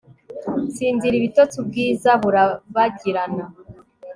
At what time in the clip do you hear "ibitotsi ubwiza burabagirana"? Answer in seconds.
1.17-3.45